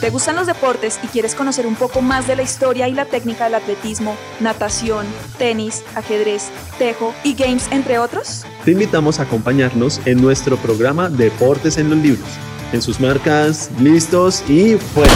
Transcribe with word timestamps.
¿Te 0.00 0.08
gustan 0.08 0.34
los 0.34 0.46
deportes 0.46 0.98
y 1.02 1.08
quieres 1.08 1.34
conocer 1.34 1.66
un 1.66 1.74
poco 1.74 2.00
más 2.00 2.26
de 2.26 2.34
la 2.34 2.40
historia 2.40 2.88
y 2.88 2.94
la 2.94 3.04
técnica 3.04 3.44
del 3.44 3.56
atletismo, 3.56 4.16
natación, 4.40 5.06
tenis, 5.36 5.84
ajedrez, 5.94 6.48
tejo 6.78 7.12
y 7.22 7.34
games, 7.34 7.68
entre 7.70 7.98
otros? 7.98 8.46
Te 8.64 8.70
invitamos 8.70 9.20
a 9.20 9.24
acompañarnos 9.24 10.00
en 10.06 10.22
nuestro 10.22 10.56
programa 10.56 11.10
Deportes 11.10 11.76
en 11.76 11.90
los 11.90 11.98
Libros. 11.98 12.26
En 12.72 12.80
sus 12.80 12.98
marcas, 12.98 13.70
listos 13.78 14.42
y 14.48 14.76
fuera. 14.76 15.12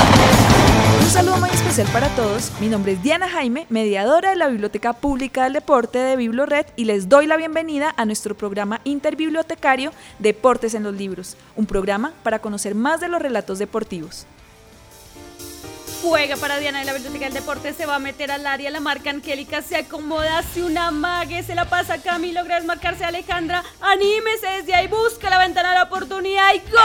Un 1.00 1.08
saludo 1.08 1.38
muy 1.38 1.48
especial 1.48 1.88
para 1.90 2.08
todos. 2.14 2.52
Mi 2.60 2.68
nombre 2.68 2.92
es 2.92 3.02
Diana 3.02 3.30
Jaime, 3.30 3.66
mediadora 3.70 4.30
de 4.30 4.36
la 4.36 4.48
Biblioteca 4.48 4.92
Pública 4.92 5.44
del 5.44 5.54
Deporte 5.54 5.98
de 5.98 6.16
Biblored 6.16 6.66
y 6.76 6.84
les 6.84 7.08
doy 7.08 7.26
la 7.26 7.38
bienvenida 7.38 7.94
a 7.96 8.04
nuestro 8.04 8.36
programa 8.36 8.82
interbibliotecario 8.84 9.92
Deportes 10.18 10.74
en 10.74 10.82
los 10.82 10.94
Libros, 10.94 11.38
un 11.56 11.64
programa 11.64 12.12
para 12.22 12.40
conocer 12.40 12.74
más 12.74 13.00
de 13.00 13.08
los 13.08 13.22
relatos 13.22 13.58
deportivos 13.58 14.26
juega 16.04 16.36
para 16.36 16.58
Diana 16.58 16.80
de 16.80 16.84
la 16.84 16.92
Biblioteca 16.92 17.24
del 17.24 17.32
Deporte, 17.32 17.72
se 17.72 17.86
va 17.86 17.94
a 17.94 17.98
meter 17.98 18.30
al 18.30 18.46
área, 18.46 18.70
la 18.70 18.80
marca 18.80 19.08
Angélica 19.08 19.62
se 19.62 19.76
acomoda, 19.76 20.36
hace 20.36 20.62
una 20.62 20.90
mague, 20.90 21.42
se 21.42 21.54
la 21.54 21.64
pasa 21.64 21.94
a 21.94 21.98
Camilo, 21.98 22.44
gracias 22.44 22.66
marcarse 22.66 23.04
a 23.04 23.08
Alejandra, 23.08 23.64
anímese 23.80 24.46
desde 24.48 24.74
ahí, 24.74 24.86
busca 24.86 25.30
la 25.30 25.38
ventana 25.38 25.70
de 25.70 25.76
la 25.76 25.84
oportunidad 25.84 26.52
y 26.52 26.58
¡gol! 26.58 26.80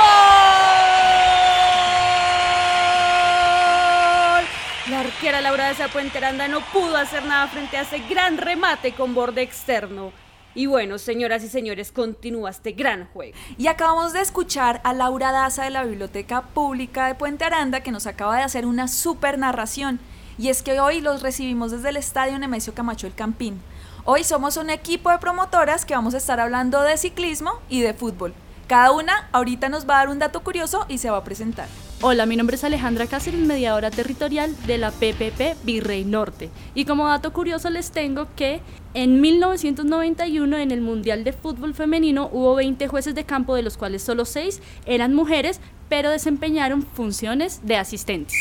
La 4.90 5.02
arquera 5.02 5.42
Laura 5.42 5.68
de 5.68 5.76
Zapuenteranda 5.76 6.48
no 6.48 6.62
pudo 6.62 6.96
hacer 6.96 7.26
nada 7.26 7.48
frente 7.48 7.76
a 7.76 7.82
ese 7.82 8.00
gran 8.10 8.38
remate 8.38 8.94
con 8.94 9.14
borde 9.14 9.42
externo. 9.42 10.14
Y 10.60 10.66
bueno, 10.66 10.98
señoras 10.98 11.42
y 11.46 11.48
señores, 11.48 11.94
continúa 11.94 12.50
este 12.50 12.74
gran 12.74 13.06
juego. 13.14 13.34
Y 13.58 13.68
acabamos 13.68 14.12
de 14.12 14.20
escuchar 14.20 14.82
a 14.84 14.94
Laura 14.94 15.32
Daza 15.32 15.64
de 15.64 15.70
la 15.70 15.86
Biblioteca 15.86 16.42
Pública 16.42 17.08
de 17.08 17.16
Puente 17.16 17.46
Aranda 17.46 17.80
que 17.80 17.94
nos 17.94 18.08
acaba 18.08 18.36
de 18.36 18.44
hacer 18.44 18.66
una 18.66 18.90
super 18.90 19.38
narración. 19.40 20.02
Y 20.38 20.50
es 20.50 20.62
que 20.62 20.82
hoy 20.82 21.00
los 21.00 21.22
recibimos 21.22 21.72
desde 21.72 21.88
el 21.88 21.96
Estadio 21.96 22.38
Nemesio 22.38 22.74
Camacho 22.74 23.08
El 23.08 23.16
Campín. 23.16 23.62
Hoy 24.04 24.26
somos 24.26 24.58
un 24.58 24.70
equipo 24.70 25.10
de 25.10 25.20
promotoras 25.20 25.86
que 25.86 25.96
vamos 25.96 26.14
a 26.14 26.18
estar 26.18 26.42
hablando 26.42 26.82
de 26.82 26.98
ciclismo 26.98 27.54
y 27.70 27.80
de 27.80 27.94
fútbol. 27.94 28.34
Cada 28.68 28.92
una 28.92 29.30
ahorita 29.32 29.70
nos 29.70 29.88
va 29.88 29.96
a 29.96 29.98
dar 30.00 30.10
un 30.10 30.20
dato 30.20 30.44
curioso 30.44 30.86
y 30.90 30.98
se 30.98 31.10
va 31.10 31.20
a 31.20 31.24
presentar. 31.24 31.70
Hola, 32.02 32.26
mi 32.26 32.38
nombre 32.38 32.56
es 32.56 32.64
Alejandra 32.64 33.08
Cáceres, 33.08 33.42
mediadora 33.42 33.92
territorial 33.92 34.56
de 34.66 34.78
la 34.78 34.90
PPP 34.90 35.66
Virrey 35.66 36.06
Norte. 36.06 36.50
Y 36.74 36.86
como 36.86 37.06
dato 37.06 37.34
curioso 37.34 37.70
les 37.70 37.92
tengo 37.92 38.28
que 38.38 38.62
en 38.94 39.20
1991 39.20 40.58
en 40.60 40.72
el 40.72 40.80
Mundial 40.80 41.26
de 41.26 41.34
Fútbol 41.34 41.74
Femenino 41.74 42.30
hubo 42.32 42.56
20 42.56 42.88
jueces 42.88 43.16
de 43.16 43.26
campo, 43.26 43.54
de 43.54 43.64
los 43.64 43.76
cuales 43.76 44.02
solo 44.02 44.24
6 44.24 44.62
eran 44.86 45.14
mujeres, 45.14 45.60
pero 45.90 46.10
desempeñaron 46.10 46.84
funciones 46.84 47.60
de 47.68 47.76
asistentes. 47.76 48.34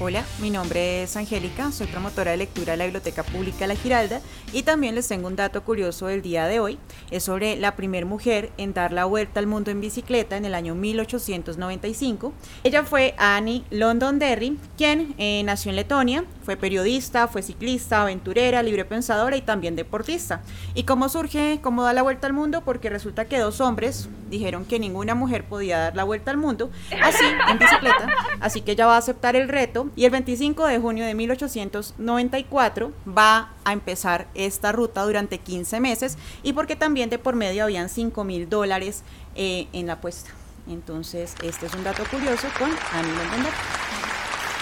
Hola, 0.00 0.24
mi 0.40 0.50
nombre 0.50 1.02
es 1.02 1.16
Angélica, 1.16 1.72
soy 1.72 1.88
promotora 1.88 2.30
de 2.30 2.36
lectura 2.36 2.74
de 2.74 2.76
la 2.76 2.84
Biblioteca 2.84 3.24
Pública 3.24 3.66
La 3.66 3.74
Giralda 3.74 4.20
y 4.52 4.62
también 4.62 4.94
les 4.94 5.08
tengo 5.08 5.26
un 5.26 5.34
dato 5.34 5.64
curioso 5.64 6.06
del 6.06 6.22
día 6.22 6.46
de 6.46 6.60
hoy. 6.60 6.78
Es 7.10 7.24
sobre 7.24 7.56
la 7.56 7.74
primera 7.74 8.06
mujer 8.06 8.52
en 8.58 8.72
dar 8.72 8.92
la 8.92 9.06
vuelta 9.06 9.40
al 9.40 9.48
mundo 9.48 9.72
en 9.72 9.80
bicicleta 9.80 10.36
en 10.36 10.44
el 10.44 10.54
año 10.54 10.76
1895. 10.76 12.32
Ella 12.62 12.84
fue 12.84 13.16
Annie 13.18 13.64
Londonderry, 13.70 14.56
quien 14.76 15.16
eh, 15.18 15.42
nació 15.44 15.70
en 15.70 15.76
Letonia, 15.76 16.24
fue 16.44 16.56
periodista, 16.56 17.26
fue 17.26 17.42
ciclista, 17.42 18.02
aventurera, 18.02 18.62
libre 18.62 18.84
pensadora 18.84 19.36
y 19.36 19.42
también 19.42 19.74
deportista. 19.74 20.42
¿Y 20.76 20.84
cómo 20.84 21.08
surge, 21.08 21.58
cómo 21.60 21.82
da 21.82 21.92
la 21.92 22.02
vuelta 22.02 22.28
al 22.28 22.34
mundo? 22.34 22.62
Porque 22.64 22.88
resulta 22.88 23.24
que 23.24 23.40
dos 23.40 23.60
hombres 23.60 24.08
dijeron 24.30 24.64
que 24.64 24.78
ninguna 24.78 25.16
mujer 25.16 25.42
podía 25.42 25.78
dar 25.78 25.96
la 25.96 26.04
vuelta 26.04 26.30
al 26.30 26.36
mundo 26.36 26.70
así, 27.02 27.24
en 27.50 27.58
bicicleta, 27.58 28.06
así 28.40 28.60
que 28.60 28.72
ella 28.72 28.86
va 28.86 28.94
a 28.94 28.98
aceptar 28.98 29.34
el 29.34 29.48
reto 29.48 29.87
y 29.96 30.04
el 30.04 30.10
25 30.10 30.66
de 30.66 30.78
junio 30.78 31.04
de 31.04 31.14
1894 31.14 32.92
va 33.06 33.52
a 33.64 33.72
empezar 33.72 34.28
esta 34.34 34.72
ruta 34.72 35.04
durante 35.04 35.38
15 35.38 35.80
meses 35.80 36.18
y 36.42 36.52
porque 36.52 36.76
también 36.76 37.10
de 37.10 37.18
por 37.18 37.34
medio 37.34 37.64
habían 37.64 37.88
5 37.88 38.24
mil 38.24 38.48
dólares 38.48 39.02
eh, 39.34 39.66
en 39.72 39.86
la 39.86 39.94
apuesta. 39.94 40.30
Entonces, 40.68 41.34
este 41.42 41.66
es 41.66 41.74
un 41.74 41.84
dato 41.84 42.04
curioso 42.10 42.48
con 42.58 42.68
Annie 42.92 43.12
London. 43.12 43.52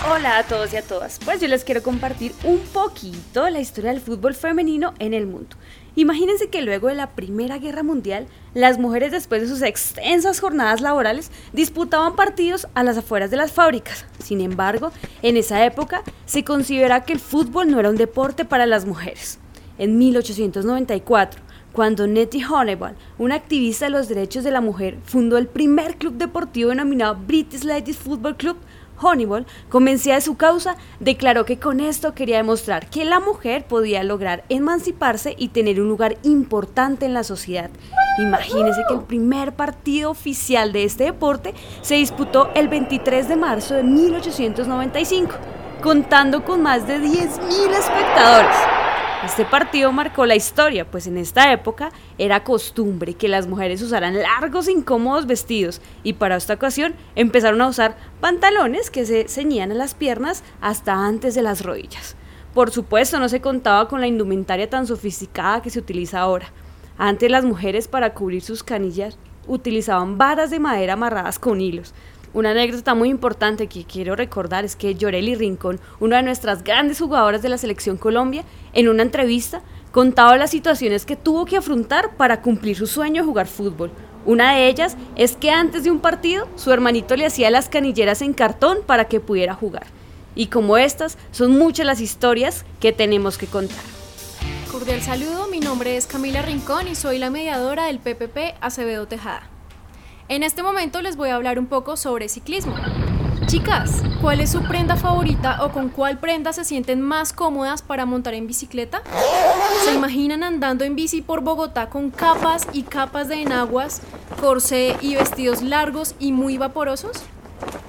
Hola 0.08 0.38
a 0.38 0.42
todos 0.44 0.72
y 0.72 0.76
a 0.76 0.82
todas. 0.82 1.18
Pues 1.24 1.40
yo 1.40 1.48
les 1.48 1.64
quiero 1.64 1.82
compartir 1.82 2.32
un 2.44 2.60
poquito 2.60 3.48
la 3.48 3.58
historia 3.60 3.90
del 3.90 4.00
fútbol 4.00 4.34
femenino 4.34 4.94
en 4.98 5.14
el 5.14 5.26
mundo. 5.26 5.56
Imagínense 5.98 6.48
que 6.48 6.60
luego 6.60 6.88
de 6.88 6.94
la 6.94 7.12
Primera 7.12 7.56
Guerra 7.56 7.82
Mundial, 7.82 8.26
las 8.52 8.78
mujeres 8.78 9.12
después 9.12 9.40
de 9.40 9.48
sus 9.48 9.62
extensas 9.62 10.40
jornadas 10.40 10.82
laborales 10.82 11.30
disputaban 11.54 12.14
partidos 12.14 12.68
a 12.74 12.82
las 12.82 12.98
afueras 12.98 13.30
de 13.30 13.38
las 13.38 13.52
fábricas. 13.52 14.04
Sin 14.22 14.42
embargo, 14.42 14.92
en 15.22 15.38
esa 15.38 15.64
época 15.64 16.02
se 16.26 16.44
considera 16.44 17.04
que 17.04 17.14
el 17.14 17.18
fútbol 17.18 17.70
no 17.70 17.80
era 17.80 17.88
un 17.88 17.96
deporte 17.96 18.44
para 18.44 18.66
las 18.66 18.84
mujeres. 18.84 19.38
En 19.78 19.96
1894, 19.96 21.40
cuando 21.72 22.06
Nettie 22.06 22.46
Honeyball, 22.46 22.94
una 23.16 23.34
activista 23.34 23.86
de 23.86 23.92
los 23.92 24.08
derechos 24.08 24.44
de 24.44 24.50
la 24.50 24.60
mujer, 24.60 24.98
fundó 25.02 25.38
el 25.38 25.46
primer 25.46 25.96
club 25.96 26.14
deportivo 26.14 26.70
denominado 26.70 27.18
British 27.26 27.64
Ladies 27.64 27.96
Football 27.96 28.36
Club, 28.36 28.56
Honeyball, 29.00 29.46
convencida 29.68 30.14
de 30.14 30.20
su 30.20 30.36
causa, 30.36 30.76
declaró 31.00 31.44
que 31.44 31.58
con 31.58 31.80
esto 31.80 32.14
quería 32.14 32.38
demostrar 32.38 32.88
que 32.88 33.04
la 33.04 33.20
mujer 33.20 33.66
podía 33.66 34.02
lograr 34.04 34.44
emanciparse 34.48 35.34
y 35.36 35.48
tener 35.48 35.80
un 35.80 35.88
lugar 35.88 36.16
importante 36.22 37.06
en 37.06 37.14
la 37.14 37.24
sociedad. 37.24 37.70
Imagínense 38.18 38.82
que 38.88 38.94
el 38.94 39.02
primer 39.02 39.52
partido 39.52 40.10
oficial 40.10 40.72
de 40.72 40.84
este 40.84 41.04
deporte 41.04 41.54
se 41.82 41.96
disputó 41.96 42.50
el 42.54 42.68
23 42.68 43.28
de 43.28 43.36
marzo 43.36 43.74
de 43.74 43.82
1895, 43.82 45.34
contando 45.82 46.44
con 46.44 46.62
más 46.62 46.86
de 46.86 46.98
10.000 46.98 47.70
espectadores. 47.72 48.85
Este 49.26 49.44
partido 49.44 49.90
marcó 49.90 50.24
la 50.24 50.36
historia, 50.36 50.88
pues 50.88 51.08
en 51.08 51.18
esta 51.18 51.52
época 51.52 51.90
era 52.16 52.44
costumbre 52.44 53.14
que 53.14 53.26
las 53.26 53.48
mujeres 53.48 53.82
usaran 53.82 54.22
largos 54.22 54.68
e 54.68 54.72
incómodos 54.72 55.26
vestidos 55.26 55.82
y 56.04 56.12
para 56.12 56.36
esta 56.36 56.54
ocasión 56.54 56.94
empezaron 57.16 57.60
a 57.60 57.66
usar 57.66 57.96
pantalones 58.20 58.88
que 58.88 59.04
se 59.04 59.26
ceñían 59.26 59.72
a 59.72 59.74
las 59.74 59.94
piernas 59.94 60.44
hasta 60.60 60.92
antes 60.92 61.34
de 61.34 61.42
las 61.42 61.64
rodillas. 61.64 62.14
Por 62.54 62.70
supuesto 62.70 63.18
no 63.18 63.28
se 63.28 63.40
contaba 63.40 63.88
con 63.88 64.00
la 64.00 64.06
indumentaria 64.06 64.70
tan 64.70 64.86
sofisticada 64.86 65.60
que 65.60 65.70
se 65.70 65.80
utiliza 65.80 66.20
ahora. 66.20 66.52
Antes 66.96 67.28
las 67.28 67.44
mujeres 67.44 67.88
para 67.88 68.14
cubrir 68.14 68.42
sus 68.42 68.62
canillas 68.62 69.18
utilizaban 69.48 70.18
varas 70.18 70.50
de 70.50 70.60
madera 70.60 70.92
amarradas 70.92 71.40
con 71.40 71.60
hilos, 71.60 71.94
una 72.36 72.50
anécdota 72.50 72.94
muy 72.94 73.08
importante 73.08 73.66
que 73.66 73.84
quiero 73.84 74.14
recordar 74.14 74.66
es 74.66 74.76
que 74.76 74.94
Yoreli 74.94 75.34
Rincón, 75.34 75.80
una 76.00 76.18
de 76.18 76.22
nuestras 76.22 76.62
grandes 76.62 76.98
jugadoras 76.98 77.40
de 77.40 77.48
la 77.48 77.56
selección 77.56 77.96
Colombia, 77.96 78.44
en 78.74 78.90
una 78.90 79.02
entrevista 79.02 79.62
contaba 79.90 80.36
las 80.36 80.50
situaciones 80.50 81.06
que 81.06 81.16
tuvo 81.16 81.46
que 81.46 81.56
afrontar 81.56 82.14
para 82.18 82.42
cumplir 82.42 82.76
su 82.76 82.86
sueño 82.86 83.22
de 83.22 83.26
jugar 83.26 83.46
fútbol. 83.46 83.90
Una 84.26 84.54
de 84.54 84.68
ellas 84.68 84.98
es 85.16 85.34
que 85.34 85.50
antes 85.50 85.84
de 85.84 85.90
un 85.90 86.00
partido 86.00 86.46
su 86.56 86.70
hermanito 86.70 87.16
le 87.16 87.24
hacía 87.24 87.50
las 87.50 87.70
canilleras 87.70 88.20
en 88.20 88.34
cartón 88.34 88.80
para 88.84 89.06
que 89.06 89.18
pudiera 89.18 89.54
jugar. 89.54 89.86
Y 90.34 90.48
como 90.48 90.76
estas, 90.76 91.16
son 91.30 91.56
muchas 91.56 91.86
las 91.86 92.02
historias 92.02 92.66
que 92.80 92.92
tenemos 92.92 93.38
que 93.38 93.46
contar. 93.46 93.80
Cordial 94.70 95.00
saludo, 95.00 95.48
mi 95.48 95.60
nombre 95.60 95.96
es 95.96 96.06
Camila 96.06 96.42
Rincón 96.42 96.86
y 96.86 96.96
soy 96.96 97.18
la 97.18 97.30
mediadora 97.30 97.86
del 97.86 97.98
PPP 97.98 98.56
Acevedo 98.60 99.08
Tejada. 99.08 99.55
En 100.28 100.42
este 100.42 100.64
momento 100.64 101.02
les 101.02 101.16
voy 101.16 101.28
a 101.28 101.36
hablar 101.36 101.56
un 101.56 101.66
poco 101.66 101.96
sobre 101.96 102.28
ciclismo. 102.28 102.74
Chicas, 103.46 104.02
¿cuál 104.20 104.40
es 104.40 104.50
su 104.50 104.60
prenda 104.64 104.96
favorita 104.96 105.64
o 105.64 105.70
con 105.70 105.88
cuál 105.88 106.18
prenda 106.18 106.52
se 106.52 106.64
sienten 106.64 107.00
más 107.00 107.32
cómodas 107.32 107.80
para 107.82 108.06
montar 108.06 108.34
en 108.34 108.48
bicicleta? 108.48 109.02
¿Se 109.84 109.94
imaginan 109.94 110.42
andando 110.42 110.84
en 110.84 110.96
bici 110.96 111.22
por 111.22 111.42
Bogotá 111.42 111.90
con 111.90 112.10
capas 112.10 112.66
y 112.72 112.82
capas 112.82 113.28
de 113.28 113.42
enaguas, 113.42 114.02
corsé 114.40 114.96
y 115.00 115.14
vestidos 115.14 115.62
largos 115.62 116.16
y 116.18 116.32
muy 116.32 116.58
vaporosos? 116.58 117.22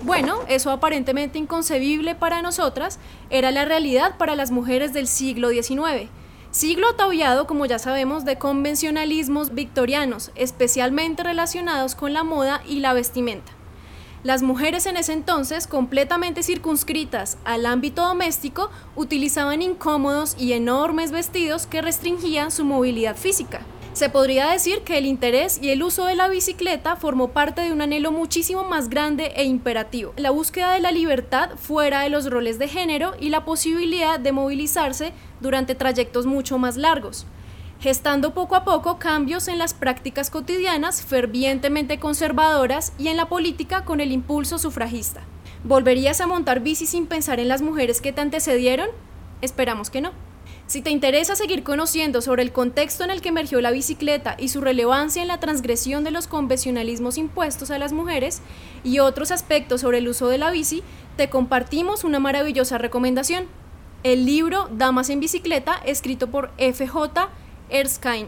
Bueno, 0.04 0.42
eso 0.48 0.69
aparentemente 0.69 1.40
inconcebible 1.40 2.13
para 2.13 2.44
nosotras 2.44 3.00
era 3.31 3.50
la 3.50 3.66
realidad 3.66 4.16
para 4.19 4.36
las 4.36 4.51
mujeres 4.51 4.94
del 4.94 5.07
siglo 5.07 5.50
XIX 5.50 6.07
Siglo 6.57 6.89
ataviado, 6.89 7.45
como 7.45 7.68
ya 7.68 7.77
sabemos, 7.77 8.25
de 8.25 8.39
convencionalismos 8.39 9.54
victorianos, 9.54 10.31
especialmente 10.33 11.21
relacionados 11.21 11.94
con 11.94 12.13
la 12.13 12.24
moda 12.24 12.63
y 12.68 12.80
la 12.80 12.94
vestimenta. 12.94 13.51
Las 14.24 14.42
mujeres 14.42 14.88
en 14.88 14.98
ese 14.98 15.13
entonces, 15.13 15.68
completamente 15.68 16.42
circunscritas 16.42 17.38
al 17.45 17.68
ámbito 17.68 18.01
doméstico, 18.01 18.71
utilizaban 18.95 19.62
incómodos 19.62 20.36
y 20.39 20.54
enormes 20.54 21.12
vestidos 21.12 21.68
que 21.68 21.83
restringían 21.83 22.50
su 22.50 22.65
movilidad 22.65 23.15
física. 23.15 23.62
Se 23.97 24.09
podría 24.09 24.51
decir 24.51 24.83
que 24.83 24.99
el 24.99 25.07
interés 25.07 25.57
y 25.59 25.71
el 25.71 25.81
uso 25.81 26.05
de 26.05 26.13
la 26.13 26.29
bicicleta 26.29 26.97
formó 26.97 27.29
parte 27.29 27.61
de 27.61 27.71
un 27.71 27.81
anhelo 27.81 28.11
muchísimo 28.11 28.63
más 28.63 28.89
grande 28.89 29.33
e 29.35 29.44
imperativo, 29.45 30.13
la 30.17 30.29
búsqueda 30.29 30.73
de 30.73 30.81
la 30.81 30.91
libertad 30.91 31.57
fuera 31.57 32.01
de 32.01 32.11
los 32.11 32.29
roles 32.29 32.59
de 32.59 32.67
género 32.67 33.13
y 33.19 33.29
la 33.29 33.44
posibilidad 33.44 34.19
de 34.19 34.31
movilizarse 34.31 35.13
durante 35.41 35.73
trayectos 35.73 36.27
mucho 36.27 36.59
más 36.59 36.77
largos, 36.77 37.25
gestando 37.79 38.35
poco 38.35 38.55
a 38.55 38.63
poco 38.63 38.99
cambios 38.99 39.47
en 39.47 39.57
las 39.57 39.73
prácticas 39.73 40.29
cotidianas 40.29 41.01
fervientemente 41.01 41.97
conservadoras 41.97 42.94
y 42.99 43.07
en 43.07 43.17
la 43.17 43.29
política 43.29 43.83
con 43.83 43.99
el 43.99 44.11
impulso 44.11 44.59
sufragista. 44.59 45.21
¿Volverías 45.63 46.21
a 46.21 46.27
montar 46.27 46.59
bici 46.59 46.85
sin 46.85 47.07
pensar 47.07 47.39
en 47.39 47.47
las 47.47 47.63
mujeres 47.63 47.99
que 47.99 48.13
te 48.13 48.21
antecedieron? 48.21 48.89
Esperamos 49.41 49.89
que 49.89 50.01
no. 50.01 50.26
Si 50.68 50.81
te 50.81 50.90
interesa 50.90 51.38
seguir 51.38 51.64
conociendo 51.64 52.22
sobre 52.22 52.44
el 52.44 52.52
contexto 52.52 53.06
en 53.06 53.10
el 53.10 53.22
que 53.22 53.30
emergió 53.30 53.62
la 53.62 53.72
bicicleta 53.72 54.36
y 54.38 54.50
su 54.50 54.60
relevancia 54.60 55.22
en 55.22 55.30
la 55.30 55.40
transgresión 55.40 56.04
de 56.04 56.12
los 56.12 56.28
convencionalismos 56.28 57.18
impuestos 57.18 57.72
a 57.72 57.80
las 57.80 57.94
mujeres 57.94 58.42
y 58.84 59.00
otros 59.00 59.31
aspectos 59.31 59.80
sobre 59.80 60.00
el 60.00 60.10
uso 60.10 60.28
de 60.28 60.38
la 60.38 60.52
bici, 60.52 60.84
te 61.16 61.30
compartimos 61.30 62.04
una 62.04 62.19
maravillosa 62.19 62.78
recomendación. 62.78 63.46
El 64.04 64.25
libro 64.25 64.68
Damas 64.74 65.10
en 65.10 65.22
Bicicleta, 65.22 65.81
escrito 65.86 66.28
por 66.28 66.52
FJ 66.58 67.30
Erskine. 67.69 68.28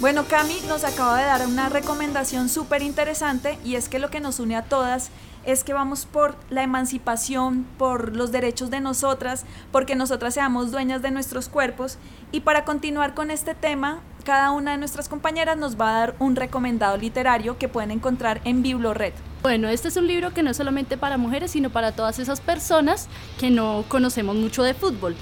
Bueno, 0.00 0.24
Cami 0.26 0.56
nos 0.66 0.84
acaba 0.84 1.18
de 1.18 1.26
dar 1.26 1.46
una 1.46 1.68
recomendación 1.68 2.48
súper 2.48 2.80
interesante 2.80 3.58
y 3.66 3.74
es 3.74 3.90
que 3.90 3.98
lo 3.98 4.08
que 4.08 4.20
nos 4.20 4.40
une 4.40 4.56
a 4.56 4.62
todas 4.62 5.10
es 5.46 5.64
que 5.64 5.72
vamos 5.72 6.06
por 6.06 6.36
la 6.50 6.62
emancipación, 6.62 7.64
por 7.78 8.14
los 8.16 8.32
derechos 8.32 8.70
de 8.70 8.80
nosotras, 8.80 9.44
porque 9.72 9.94
nosotras 9.94 10.34
seamos 10.34 10.70
dueñas 10.70 11.02
de 11.02 11.10
nuestros 11.10 11.48
cuerpos. 11.48 11.98
Y 12.32 12.40
para 12.40 12.64
continuar 12.64 13.14
con 13.14 13.30
este 13.30 13.54
tema, 13.54 14.00
cada 14.24 14.50
una 14.50 14.72
de 14.72 14.78
nuestras 14.78 15.08
compañeras 15.08 15.56
nos 15.56 15.80
va 15.80 15.90
a 15.90 16.00
dar 16.00 16.16
un 16.18 16.34
recomendado 16.34 16.96
literario 16.96 17.58
que 17.58 17.68
pueden 17.68 17.92
encontrar 17.92 18.40
en 18.44 18.62
Biblored. 18.62 19.14
Bueno, 19.42 19.68
este 19.68 19.88
es 19.88 19.96
un 19.96 20.08
libro 20.08 20.34
que 20.34 20.42
no 20.42 20.50
es 20.50 20.56
solamente 20.56 20.96
para 20.96 21.16
mujeres, 21.16 21.52
sino 21.52 21.70
para 21.70 21.92
todas 21.92 22.18
esas 22.18 22.40
personas 22.40 23.08
que 23.38 23.50
no 23.50 23.84
conocemos 23.88 24.34
mucho 24.34 24.64
de 24.64 24.74
fútbol 24.74 25.14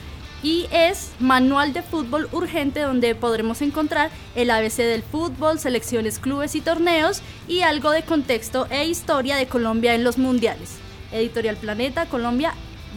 y 0.44 0.66
es 0.70 1.12
Manual 1.18 1.72
de 1.72 1.82
Fútbol 1.82 2.28
Urgente 2.30 2.80
donde 2.80 3.14
podremos 3.14 3.62
encontrar 3.62 4.10
el 4.34 4.50
ABC 4.50 4.76
del 4.76 5.02
fútbol, 5.02 5.58
selecciones, 5.58 6.18
clubes 6.18 6.54
y 6.54 6.60
torneos 6.60 7.22
y 7.48 7.62
algo 7.62 7.90
de 7.90 8.02
contexto 8.02 8.66
e 8.68 8.84
historia 8.84 9.36
de 9.36 9.46
Colombia 9.46 9.94
en 9.94 10.04
los 10.04 10.18
mundiales. 10.18 10.76
Editorial 11.12 11.56
Planeta 11.56 12.06
Colombia 12.06 12.52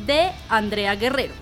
de 0.05 0.29
Andrea 0.49 0.95
Guerrero. 0.95 1.33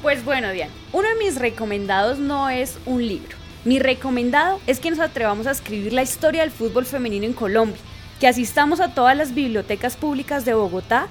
Pues 0.00 0.24
bueno, 0.24 0.52
Diana, 0.52 0.72
uno 0.92 1.08
de 1.08 1.16
mis 1.16 1.40
recomendados 1.40 2.18
no 2.18 2.48
es 2.48 2.78
un 2.86 3.04
libro. 3.04 3.36
Mi 3.64 3.80
recomendado 3.80 4.60
es 4.68 4.78
que 4.78 4.90
nos 4.90 5.00
atrevamos 5.00 5.48
a 5.48 5.52
escribir 5.52 5.92
la 5.92 6.02
historia 6.02 6.42
del 6.42 6.52
fútbol 6.52 6.86
femenino 6.86 7.26
en 7.26 7.32
Colombia, 7.32 7.80
que 8.20 8.28
asistamos 8.28 8.78
a 8.78 8.94
todas 8.94 9.16
las 9.16 9.34
bibliotecas 9.34 9.96
públicas 9.96 10.44
de 10.44 10.54
Bogotá 10.54 11.08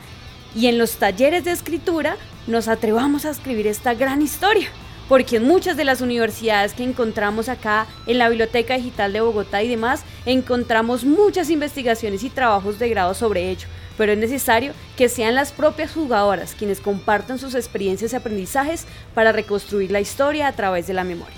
y 0.55 0.67
en 0.67 0.77
los 0.77 0.97
talleres 0.97 1.43
de 1.45 1.51
escritura 1.51 2.17
nos 2.47 2.67
atrevamos 2.67 3.25
a 3.25 3.29
escribir 3.29 3.67
esta 3.67 3.93
gran 3.93 4.21
historia. 4.21 4.69
Porque 5.09 5.35
en 5.35 5.45
muchas 5.45 5.75
de 5.75 5.83
las 5.83 5.99
universidades 5.99 6.73
que 6.73 6.83
encontramos 6.83 7.49
acá, 7.49 7.87
en 8.07 8.17
la 8.17 8.29
Biblioteca 8.29 8.77
Digital 8.77 9.11
de 9.11 9.21
Bogotá 9.21 9.61
y 9.61 9.67
demás, 9.67 10.03
encontramos 10.25 11.03
muchas 11.03 11.49
investigaciones 11.49 12.23
y 12.23 12.29
trabajos 12.29 12.79
de 12.79 12.89
grado 12.89 13.13
sobre 13.13 13.49
ello. 13.49 13.67
Pero 13.97 14.13
es 14.13 14.17
necesario 14.17 14.73
que 14.95 15.09
sean 15.09 15.35
las 15.35 15.51
propias 15.51 15.91
jugadoras 15.91 16.55
quienes 16.57 16.79
compartan 16.79 17.37
sus 17.37 17.53
experiencias 17.53 18.13
y 18.13 18.15
aprendizajes 18.15 18.85
para 19.13 19.33
reconstruir 19.33 19.91
la 19.91 19.99
historia 19.99 20.47
a 20.47 20.53
través 20.53 20.87
de 20.87 20.93
la 20.93 21.03
memoria. 21.03 21.35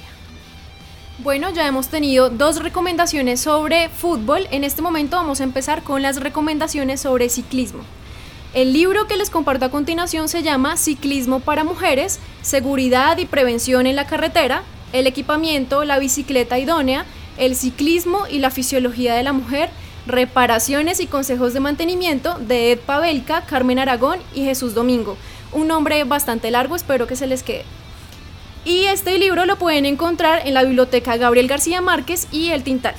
Bueno, 1.19 1.49
ya 1.49 1.67
hemos 1.67 1.87
tenido 1.87 2.29
dos 2.29 2.61
recomendaciones 2.61 3.39
sobre 3.39 3.89
fútbol. 3.89 4.47
En 4.51 4.63
este 4.63 4.81
momento 4.81 5.15
vamos 5.15 5.41
a 5.41 5.45
empezar 5.45 5.81
con 5.81 6.01
las 6.01 6.19
recomendaciones 6.19 7.01
sobre 7.01 7.29
ciclismo. 7.29 7.83
El 8.55 8.71
libro 8.71 9.05
que 9.05 9.17
les 9.17 9.29
comparto 9.29 9.65
a 9.65 9.69
continuación 9.69 10.29
se 10.29 10.41
llama 10.41 10.77
Ciclismo 10.77 11.41
para 11.41 11.65
Mujeres, 11.65 12.21
Seguridad 12.41 13.17
y 13.17 13.25
Prevención 13.25 13.85
en 13.85 13.97
la 13.97 14.07
Carretera, 14.07 14.63
el 14.93 15.07
equipamiento, 15.07 15.83
la 15.83 15.99
bicicleta 15.99 16.57
idónea, 16.57 17.05
el 17.37 17.57
ciclismo 17.57 18.27
y 18.31 18.39
la 18.39 18.51
fisiología 18.51 19.13
de 19.13 19.23
la 19.23 19.33
mujer, 19.33 19.71
reparaciones 20.07 21.01
y 21.01 21.07
consejos 21.07 21.53
de 21.53 21.59
mantenimiento 21.59 22.37
de 22.39 22.71
Ed 22.71 22.79
Pavelka, 22.79 23.41
Carmen 23.41 23.77
Aragón 23.77 24.19
y 24.33 24.45
Jesús 24.45 24.73
Domingo. 24.73 25.17
Un 25.51 25.67
nombre 25.67 26.01
bastante 26.05 26.49
largo, 26.49 26.77
espero 26.77 27.07
que 27.07 27.17
se 27.17 27.27
les 27.27 27.43
quede. 27.43 27.65
Y 28.63 28.85
este 28.85 29.19
libro 29.19 29.45
lo 29.45 29.57
pueden 29.57 29.85
encontrar 29.85 30.47
en 30.47 30.53
la 30.53 30.63
biblioteca 30.63 31.17
Gabriel 31.17 31.49
García 31.49 31.81
Márquez 31.81 32.29
y 32.31 32.51
El 32.51 32.63
Tintal. 32.63 32.95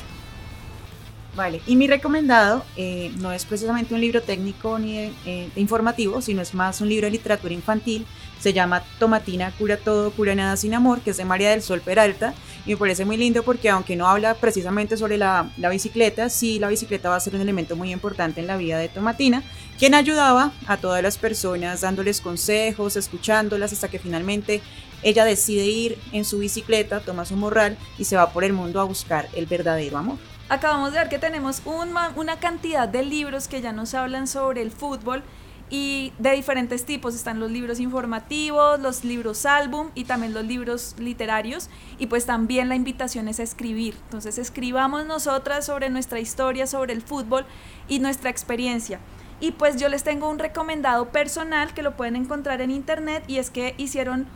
Vale, 1.37 1.61
y 1.67 1.77
mi 1.77 1.87
recomendado 1.87 2.65
eh, 2.79 3.13
no 3.19 3.31
es 3.31 3.45
precisamente 3.45 3.95
un 3.95 4.01
libro 4.01 4.23
técnico 4.23 4.79
ni 4.79 5.13
eh, 5.27 5.51
informativo, 5.55 6.23
sino 6.23 6.41
es 6.41 6.55
más 6.55 6.81
un 6.81 6.89
libro 6.89 7.07
de 7.07 7.11
literatura 7.11 7.53
infantil. 7.53 8.07
Se 8.41 8.55
llama 8.55 8.83
Tomatina, 8.99 9.53
cura 9.59 9.77
todo, 9.77 10.11
cura 10.13 10.35
nada 10.35 10.57
sin 10.57 10.73
amor, 10.73 11.01
que 11.01 11.11
es 11.11 11.19
de 11.19 11.27
María 11.27 11.51
del 11.51 11.61
Sol 11.61 11.83
Peralta. 11.83 12.33
Y 12.65 12.71
me 12.71 12.77
parece 12.79 13.05
muy 13.05 13.19
lindo 13.19 13.43
porque 13.43 13.69
aunque 13.69 13.97
no 13.97 14.09
habla 14.09 14.33
precisamente 14.35 14.97
sobre 14.97 15.19
la, 15.19 15.51
la 15.59 15.69
bicicleta, 15.69 16.31
sí 16.31 16.59
la 16.59 16.69
bicicleta 16.69 17.11
va 17.11 17.17
a 17.17 17.21
ser 17.21 17.35
un 17.35 17.43
elemento 17.43 17.77
muy 17.77 17.93
importante 17.93 18.41
en 18.41 18.47
la 18.47 18.57
vida 18.57 18.79
de 18.79 18.89
Tomatina, 18.89 19.43
quien 19.79 19.95
ayudaba 19.95 20.53
a 20.67 20.79
todas 20.79 21.03
las 21.03 21.19
personas 21.19 21.83
dándoles 21.83 22.23
consejos, 22.23 22.97
escuchándolas 22.97 23.75
hasta 23.75 23.89
que 23.89 23.99
finalmente 23.99 24.63
ella 25.03 25.27
decide 25.27 25.67
ir 25.67 25.99
en 26.13 26.25
su 26.25 26.39
bicicleta, 26.39 27.01
toma 27.01 27.27
su 27.27 27.37
morral 27.37 27.77
y 27.99 28.05
se 28.05 28.17
va 28.17 28.31
por 28.31 28.43
el 28.43 28.55
mundo 28.55 28.81
a 28.81 28.85
buscar 28.85 29.29
el 29.35 29.45
verdadero 29.45 29.99
amor 29.99 30.17
acabamos 30.49 30.93
de 30.93 30.99
ver 30.99 31.09
que 31.09 31.19
tenemos 31.19 31.63
una 31.65 32.39
cantidad 32.39 32.89
de 32.89 33.05
libros 33.05 33.49
que 33.49 33.61
ya 33.61 33.73
nos 33.73 33.95
hablan 33.95 34.27
sobre 34.27 34.63
el 34.63 34.71
fútbol 34.71 35.23
y 35.69 36.13
de 36.19 36.33
diferentes 36.33 36.85
tipos. 36.85 37.15
Están 37.15 37.41
los 37.41 37.51
libros 37.51 37.81
informativos, 37.81 38.79
los 38.81 39.05
libros 39.05 39.47
álbum 39.47 39.91
y 39.95 40.05
también 40.05 40.33
los 40.33 40.45
libros 40.45 40.95
literarios. 40.99 41.69
Y 41.99 42.07
pues 42.07 42.27
también 42.27 42.69
la 42.69 42.77
invitación 42.77 43.29
es 43.29 43.41
a 43.41 43.43
escribir. 43.43 43.97
Entonces 44.05 44.39
escribamos 44.39 45.07
nosotras 45.07 45.67
sobre 45.67 45.91
nuestra 45.91 46.21
historia, 46.21 46.67
sobre 46.67 46.93
el 46.93 47.03
fútbol 47.03 47.45
y 47.89 47.99
nuestra 47.99 48.31
experiencia. 48.31 49.01
Y 49.41 49.53
pues 49.53 49.77
yo 49.77 49.89
les 49.89 50.03
tengo 50.03 50.31
un 50.31 50.39
recomendado 50.39 51.11
personal 51.11 51.75
que 51.75 51.83
lo 51.83 51.97
pueden 51.97 52.17
encontrar 52.17 52.63
en 52.63 52.71
internet 52.71 53.25
y 53.27 53.39
es 53.39 53.51
que 53.51 53.75
hicieron 53.77 54.27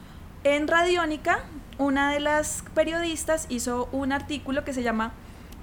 en 0.45 0.69
Radiónica, 0.69 1.41
una 1.79 2.13
de 2.13 2.21
las 2.21 2.65
periodistas 2.75 3.47
hizo 3.49 3.89
un 3.93 4.13
artículo 4.13 4.65
que 4.65 4.75
se 4.75 4.83
llama 4.83 5.13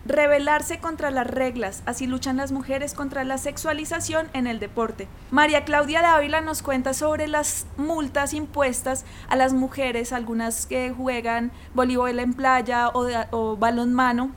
rebelarse 0.07 0.79
contra 0.79 1.11
las 1.11 1.27
reglas, 1.27 1.83
así 1.85 2.07
luchan 2.07 2.37
las 2.37 2.51
mujeres 2.51 2.93
contra 2.93 3.23
la 3.23 3.37
sexualización 3.37 4.27
en 4.33 4.47
el 4.47 4.59
deporte. 4.59 5.07
María 5.31 5.65
Claudia 5.65 6.01
Dávila 6.01 6.41
nos 6.41 6.61
cuenta 6.61 6.93
sobre 6.93 7.27
las 7.27 7.67
multas 7.77 8.33
impuestas 8.33 9.05
a 9.29 9.35
las 9.35 9.53
mujeres, 9.53 10.13
algunas 10.13 10.65
que 10.65 10.91
juegan 10.91 11.51
voleibol 11.73 12.19
en 12.19 12.33
playa 12.33 12.89
o, 12.89 13.07
o 13.31 13.57
balonmano 13.57 14.31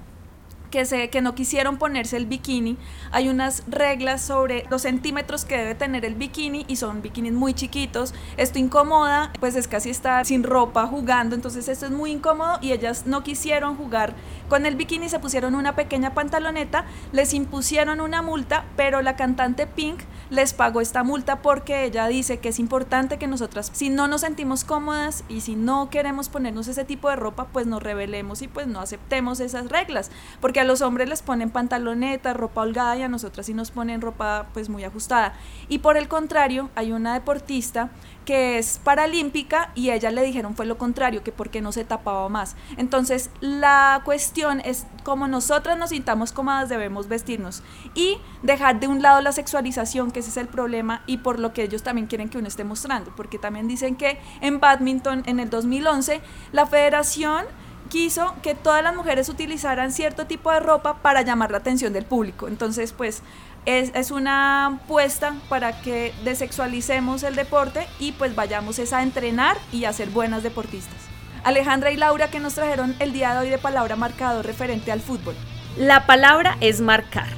que, 0.70 0.84
se, 0.84 1.10
no 1.20 1.34
quisieron 1.34 1.76
ponerse 1.76 2.16
el 2.16 2.26
bikini. 2.26 2.76
Hay 3.10 3.28
unas 3.28 3.64
reglas 3.68 4.22
sobre 4.22 4.64
los 4.70 4.82
centímetros 4.82 5.44
que 5.44 5.56
debe 5.56 5.74
tener 5.74 6.04
el 6.04 6.14
bikini 6.14 6.64
y 6.68 6.76
son 6.76 7.02
bikinis 7.02 7.32
muy 7.32 7.54
chiquitos. 7.54 8.14
Esto 8.36 8.58
incomoda, 8.58 9.32
pues 9.40 9.56
es 9.56 9.68
casi 9.68 9.90
estar 9.90 10.24
sin 10.24 10.42
ropa 10.42 10.86
jugando, 10.86 11.34
entonces 11.34 11.68
esto 11.68 11.86
es 11.86 11.92
muy 11.92 12.12
incómodo 12.12 12.58
y 12.60 12.72
ellas 12.72 13.06
no 13.06 13.22
quisieron 13.22 13.76
jugar 13.76 14.14
con 14.48 14.66
el 14.66 14.76
bikini, 14.76 15.08
se 15.08 15.18
pusieron 15.18 15.54
una 15.54 15.76
pequeña 15.76 16.14
pantaloneta, 16.14 16.84
les 17.12 17.34
impusieron 17.34 18.00
una 18.00 18.22
multa, 18.22 18.64
pero 18.76 19.02
la 19.02 19.16
cantante 19.16 19.66
Pink 19.66 20.00
les 20.30 20.54
pagó 20.54 20.80
esta 20.80 21.02
multa 21.02 21.42
porque 21.42 21.84
ella 21.84 22.06
dice 22.06 22.38
que 22.38 22.50
es 22.50 22.58
importante 22.58 23.18
que 23.18 23.26
nosotras, 23.26 23.70
si 23.72 23.90
no 23.90 24.08
nos 24.08 24.22
sentimos 24.22 24.64
cómodas 24.64 25.24
y 25.28 25.40
si 25.40 25.56
no 25.56 25.90
queremos 25.90 26.28
ponernos 26.28 26.68
ese 26.68 26.84
tipo 26.84 27.08
de 27.10 27.16
ropa, 27.16 27.46
pues 27.48 27.66
nos 27.66 27.82
rebelemos 27.82 28.42
y 28.42 28.48
pues 28.48 28.66
no 28.66 28.80
aceptemos 28.80 29.40
esas 29.40 29.68
reglas, 29.68 30.10
porque 30.40 30.59
a 30.60 30.64
los 30.64 30.82
hombres 30.82 31.08
les 31.08 31.22
ponen 31.22 31.50
pantalonetas, 31.50 32.36
ropa 32.36 32.62
holgada 32.62 32.96
y 32.96 33.02
a 33.02 33.08
nosotras 33.08 33.46
sí 33.46 33.54
nos 33.54 33.70
ponen 33.70 34.00
ropa 34.00 34.46
pues 34.52 34.68
muy 34.68 34.84
ajustada. 34.84 35.34
Y 35.68 35.78
por 35.78 35.96
el 35.96 36.08
contrario, 36.08 36.70
hay 36.74 36.92
una 36.92 37.14
deportista 37.14 37.90
que 38.24 38.58
es 38.58 38.78
paralímpica 38.84 39.72
y 39.74 39.90
ella 39.90 40.10
le 40.10 40.22
dijeron 40.22 40.54
fue 40.54 40.66
lo 40.66 40.78
contrario, 40.78 41.22
que 41.22 41.32
porque 41.32 41.60
no 41.60 41.72
se 41.72 41.84
tapaba 41.84 42.28
más. 42.28 42.56
Entonces 42.76 43.30
la 43.40 44.02
cuestión 44.04 44.60
es 44.60 44.86
como 45.02 45.26
nosotras 45.26 45.78
nos 45.78 45.90
sintamos 45.90 46.32
cómodas 46.32 46.68
debemos 46.68 47.08
vestirnos 47.08 47.62
y 47.94 48.18
dejar 48.42 48.78
de 48.78 48.86
un 48.86 49.02
lado 49.02 49.20
la 49.20 49.32
sexualización, 49.32 50.10
que 50.10 50.20
ese 50.20 50.30
es 50.30 50.36
el 50.36 50.48
problema 50.48 51.02
y 51.06 51.18
por 51.18 51.40
lo 51.40 51.52
que 51.52 51.62
ellos 51.62 51.82
también 51.82 52.06
quieren 52.06 52.28
que 52.28 52.38
uno 52.38 52.48
esté 52.48 52.64
mostrando, 52.64 53.12
porque 53.16 53.38
también 53.38 53.66
dicen 53.68 53.96
que 53.96 54.20
en 54.40 54.60
badminton 54.60 55.22
en 55.26 55.40
el 55.40 55.50
2011 55.50 56.20
la 56.52 56.66
federación 56.66 57.46
quiso 57.90 58.34
que 58.42 58.54
todas 58.54 58.82
las 58.82 58.96
mujeres 58.96 59.28
utilizaran 59.28 59.92
cierto 59.92 60.26
tipo 60.26 60.50
de 60.50 60.60
ropa 60.60 61.02
para 61.02 61.20
llamar 61.20 61.50
la 61.50 61.58
atención 61.58 61.92
del 61.92 62.06
público. 62.06 62.48
Entonces, 62.48 62.94
pues 62.94 63.22
es, 63.66 64.10
una 64.10 64.66
apuesta 64.66 65.34
para 65.50 65.82
que 65.82 66.14
desexualicemos 66.24 67.22
el 67.22 67.36
deporte 67.36 67.86
y 67.98 68.12
pues 68.12 68.34
vayamos 68.34 68.78
es 68.78 68.94
a 68.94 69.02
entrenar 69.02 69.58
y 69.72 69.84
a 69.84 69.92
ser 69.92 70.08
buenas 70.08 70.42
deportistas. 70.42 70.96
Alejandra 71.44 71.90
y 71.90 71.96
Laura, 71.96 72.30
que 72.30 72.40
nos 72.40 72.54
trajeron 72.54 72.94
el 72.98 73.12
día 73.12 73.34
de 73.34 73.40
hoy 73.40 73.50
de 73.50 73.58
palabra 73.58 73.96
marcado 73.96 74.42
referente 74.42 74.92
al 74.92 75.00
fútbol? 75.00 75.34
La 75.76 76.06
palabra 76.06 76.56
es 76.60 76.80
marcar, 76.80 77.28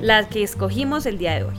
la 0.00 0.28
que 0.28 0.42
escogimos 0.42 1.06
el 1.06 1.18
día 1.18 1.34
de 1.34 1.44
hoy. 1.44 1.54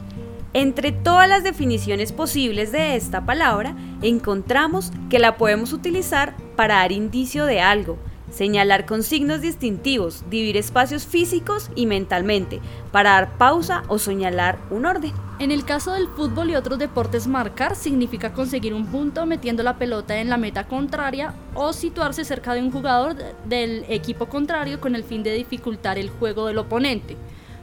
Entre 0.53 0.91
todas 0.91 1.29
las 1.29 1.43
definiciones 1.43 2.11
posibles 2.11 2.71
de 2.71 2.95
esta 2.95 3.25
palabra, 3.25 3.75
encontramos 4.01 4.91
que 5.09 5.19
la 5.19 5.37
podemos 5.37 5.71
utilizar 5.71 6.35
para 6.55 6.75
dar 6.75 6.91
indicio 6.91 7.45
de 7.45 7.61
algo, 7.61 7.97
señalar 8.31 8.85
con 8.85 9.03
signos 9.03 9.41
distintivos, 9.41 10.23
dividir 10.29 10.57
espacios 10.57 11.05
físicos 11.05 11.69
y 11.75 11.85
mentalmente, 11.85 12.59
para 12.91 13.11
dar 13.11 13.37
pausa 13.37 13.83
o 13.87 13.99
señalar 13.99 14.57
un 14.71 14.85
orden. 14.85 15.13
En 15.39 15.51
el 15.51 15.65
caso 15.65 15.93
del 15.93 16.07
fútbol 16.07 16.49
y 16.49 16.55
otros 16.55 16.79
deportes, 16.79 17.27
marcar 17.27 17.75
significa 17.75 18.33
conseguir 18.33 18.73
un 18.73 18.87
punto 18.87 19.25
metiendo 19.25 19.63
la 19.63 19.77
pelota 19.77 20.19
en 20.19 20.29
la 20.29 20.37
meta 20.37 20.67
contraria 20.67 21.33
o 21.53 21.73
situarse 21.73 22.25
cerca 22.25 22.53
de 22.53 22.61
un 22.61 22.71
jugador 22.71 23.15
del 23.45 23.85
equipo 23.89 24.27
contrario 24.27 24.79
con 24.79 24.95
el 24.95 25.03
fin 25.03 25.23
de 25.23 25.33
dificultar 25.33 25.97
el 25.97 26.09
juego 26.09 26.47
del 26.47 26.57
oponente. 26.57 27.17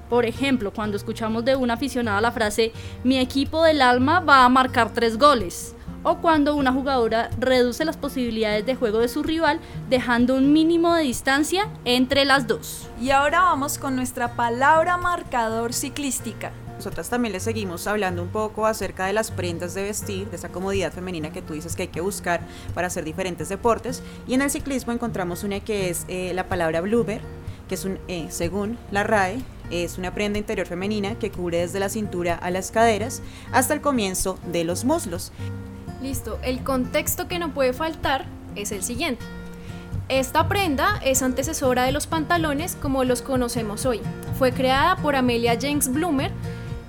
Por 0.09 0.25
ejemplo, 0.25 0.73
cuando 0.73 0.97
escuchamos 0.97 1.45
de 1.45 1.57
un 1.57 1.71
aficionado 1.71 2.21
la 2.21 2.33
frase, 2.33 2.73
mi 3.05 3.19
equipo 3.19 3.63
del 3.63 3.83
alma 3.83 4.21
va 4.21 4.45
a 4.45 4.49
marcar 4.49 4.93
tres 4.93 5.19
goles 5.19 5.75
o 6.03 6.19
cuando 6.19 6.57
una 6.57 6.73
jugadora 6.73 7.31
reduce 7.39 7.85
las 7.85 7.97
posibilidades 7.97 8.65
de 8.67 8.75
juego 8.75 8.99
de 8.99 9.09
su 9.09 9.23
rival 9.23 9.61
dejando 9.89 10.35
un 10.35 10.53
mínimo 10.53 10.95
de 10.95 11.03
distancia 11.03 11.69
entre 11.85 12.25
las 12.25 12.47
dos. 12.47 12.89
Y 13.01 13.11
ahora 13.11 13.41
vamos 13.41 13.79
con 13.79 13.97
nuestra 13.97 14.35
palabra 14.35 14.97
marcador 14.97 15.73
ciclística. 15.73 16.53
Nosotras 16.79 17.11
también 17.11 17.33
le 17.33 17.41
seguimos 17.41 17.89
hablando 17.89 18.23
un 18.23 18.29
poco 18.29 18.65
acerca 18.65 19.07
de 19.07 19.13
las 19.13 19.33
prendas 19.33 19.75
de 19.75 19.83
vestir, 19.83 20.31
de 20.31 20.37
esa 20.37 20.51
comodidad 20.51 20.93
femenina 20.93 21.33
que 21.33 21.43
tú 21.43 21.55
dices 21.55 21.75
que 21.75 21.83
hay 21.83 21.89
que 21.89 22.01
buscar 22.01 22.41
para 22.73 22.87
hacer 22.87 23.05
diferentes 23.05 23.49
deportes. 23.49 24.01
Y 24.29 24.35
en 24.35 24.43
el 24.43 24.51
ciclismo 24.51 24.93
encontramos 24.93 25.43
una 25.43 25.59
que 25.59 25.91
es 25.91 26.05
eh, 26.07 26.33
la 26.35 26.49
palabra 26.49 26.81
bloomer, 26.81 27.21
que 27.69 27.75
es 27.75 27.85
un, 27.85 27.99
eh, 28.07 28.29
según 28.31 28.79
la 28.93 29.03
RAE, 29.03 29.41
es 29.73 29.99
una 29.99 30.15
prenda 30.15 30.39
interior 30.39 30.69
femenina 30.69 31.19
que 31.19 31.33
cubre 31.33 31.59
desde 31.59 31.81
la 31.81 31.89
cintura 31.89 32.37
a 32.37 32.51
las 32.51 32.71
caderas 32.71 33.23
hasta 33.53 33.75
el 33.75 33.81
comienzo 33.81 34.39
de 34.53 34.63
los 34.63 34.85
muslos. 34.85 35.33
Listo, 36.03 36.39
el 36.43 36.63
contexto 36.63 37.27
que 37.27 37.39
no 37.39 37.53
puede 37.53 37.73
faltar 37.73 38.27
es 38.55 38.73
el 38.73 38.83
siguiente. 38.83 39.25
Esta 40.09 40.49
prenda 40.49 41.01
es 41.05 41.23
antecesora 41.23 41.85
de 41.85 41.93
los 41.93 42.07
pantalones 42.07 42.77
como 42.77 43.05
los 43.05 43.21
conocemos 43.21 43.85
hoy. 43.85 44.01
Fue 44.39 44.53
creada 44.53 44.97
por 44.97 45.17
Amelia 45.17 45.59
James 45.61 45.93
Bloomer 45.93 46.31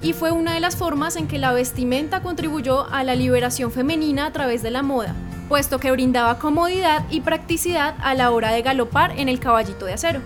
y 0.02 0.14
fue 0.14 0.32
una 0.32 0.54
de 0.54 0.60
las 0.60 0.78
formas 0.78 1.16
en 1.16 1.28
que 1.28 1.38
la 1.38 1.52
vestimenta 1.52 2.22
contribuyó 2.22 2.88
a 2.90 3.04
la 3.04 3.16
liberación 3.16 3.72
femenina 3.72 4.28
a 4.28 4.32
través 4.32 4.64
de 4.64 4.72
la 4.72 4.84
moda, 4.84 5.16
puesto 5.50 5.80
que 5.80 5.92
brindaba 5.92 6.40
comodidad 6.40 7.04
y 7.10 7.22
practicidad 7.22 7.96
a 8.00 8.14
la 8.14 8.32
hora 8.32 8.52
de 8.52 8.62
galopar 8.62 9.20
en 9.20 9.28
el 9.28 9.40
caballito 9.40 9.86
de 9.86 9.94
acero, 9.94 10.22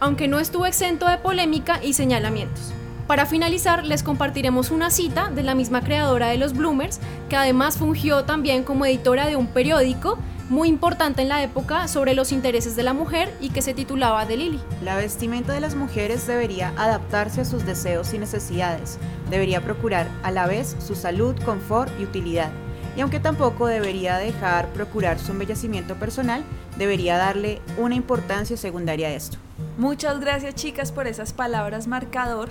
aunque 0.00 0.28
no 0.28 0.38
estuvo 0.38 0.66
exento 0.66 1.08
de 1.08 1.18
polémica 1.18 1.82
y 1.82 1.94
señalamientos. 1.94 2.74
Para 3.06 3.26
finalizar, 3.26 3.84
les 3.84 4.02
compartiremos 4.02 4.70
una 4.70 4.90
cita 4.90 5.28
de 5.28 5.42
la 5.42 5.54
misma 5.54 5.82
creadora 5.82 6.28
de 6.28 6.38
los 6.38 6.54
Bloomers, 6.54 7.00
que 7.28 7.36
además 7.36 7.76
fungió 7.76 8.24
también 8.24 8.64
como 8.64 8.86
editora 8.86 9.26
de 9.26 9.36
un 9.36 9.46
periódico 9.46 10.18
muy 10.48 10.68
importante 10.68 11.20
en 11.20 11.28
la 11.28 11.42
época 11.42 11.86
sobre 11.86 12.14
los 12.14 12.32
intereses 12.32 12.76
de 12.76 12.82
la 12.82 12.94
mujer 12.94 13.34
y 13.42 13.50
que 13.50 13.60
se 13.60 13.74
titulaba 13.74 14.26
The 14.26 14.38
Lily. 14.38 14.60
La 14.82 14.96
vestimenta 14.96 15.52
de 15.52 15.60
las 15.60 15.74
mujeres 15.74 16.26
debería 16.26 16.72
adaptarse 16.78 17.42
a 17.42 17.44
sus 17.44 17.66
deseos 17.66 18.14
y 18.14 18.18
necesidades, 18.18 18.98
debería 19.28 19.60
procurar 19.60 20.08
a 20.22 20.30
la 20.30 20.46
vez 20.46 20.74
su 20.78 20.94
salud, 20.94 21.36
confort 21.44 21.92
y 22.00 22.04
utilidad. 22.04 22.52
Y 22.96 23.02
aunque 23.02 23.20
tampoco 23.20 23.66
debería 23.66 24.16
dejar 24.16 24.68
procurar 24.68 25.18
su 25.18 25.32
embellecimiento 25.32 25.96
personal, 25.96 26.42
debería 26.78 27.18
darle 27.18 27.60
una 27.76 27.96
importancia 27.96 28.56
secundaria 28.56 29.08
a 29.08 29.12
esto. 29.12 29.36
Muchas 29.76 30.20
gracias 30.20 30.54
chicas 30.54 30.92
por 30.92 31.06
esas 31.06 31.32
palabras 31.32 31.86
marcador 31.86 32.48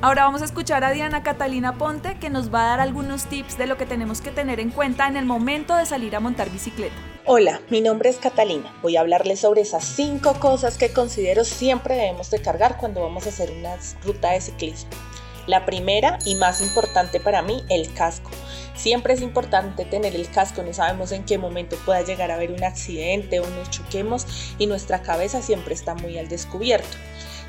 Ahora 0.00 0.22
vamos 0.22 0.42
a 0.42 0.44
escuchar 0.44 0.84
a 0.84 0.92
Diana 0.92 1.24
Catalina 1.24 1.76
Ponte 1.76 2.20
que 2.20 2.30
nos 2.30 2.54
va 2.54 2.62
a 2.62 2.68
dar 2.68 2.80
algunos 2.80 3.26
tips 3.26 3.58
de 3.58 3.66
lo 3.66 3.76
que 3.76 3.84
tenemos 3.84 4.20
que 4.20 4.30
tener 4.30 4.60
en 4.60 4.70
cuenta 4.70 5.08
en 5.08 5.16
el 5.16 5.24
momento 5.24 5.74
de 5.74 5.86
salir 5.86 6.14
a 6.14 6.20
montar 6.20 6.50
bicicleta. 6.50 6.94
Hola, 7.24 7.60
mi 7.68 7.80
nombre 7.80 8.08
es 8.08 8.18
Catalina. 8.18 8.72
Voy 8.80 8.96
a 8.96 9.00
hablarles 9.00 9.40
sobre 9.40 9.62
esas 9.62 9.84
cinco 9.84 10.34
cosas 10.34 10.78
que 10.78 10.92
considero 10.92 11.44
siempre 11.44 11.96
debemos 11.96 12.30
de 12.30 12.40
cargar 12.40 12.76
cuando 12.78 13.02
vamos 13.02 13.26
a 13.26 13.30
hacer 13.30 13.50
una 13.50 13.74
ruta 14.04 14.30
de 14.30 14.40
ciclismo. 14.40 14.90
La 15.48 15.66
primera 15.66 16.20
y 16.24 16.36
más 16.36 16.60
importante 16.60 17.18
para 17.18 17.42
mí, 17.42 17.64
el 17.68 17.92
casco. 17.92 18.30
Siempre 18.76 19.14
es 19.14 19.20
importante 19.20 19.84
tener 19.84 20.14
el 20.14 20.30
casco, 20.30 20.62
no 20.62 20.72
sabemos 20.74 21.10
en 21.10 21.24
qué 21.24 21.38
momento 21.38 21.76
pueda 21.84 22.02
llegar 22.02 22.30
a 22.30 22.34
haber 22.34 22.52
un 22.52 22.62
accidente 22.62 23.40
o 23.40 23.50
nos 23.50 23.70
choquemos 23.70 24.54
y 24.58 24.68
nuestra 24.68 25.02
cabeza 25.02 25.42
siempre 25.42 25.74
está 25.74 25.96
muy 25.96 26.18
al 26.18 26.28
descubierto. 26.28 26.96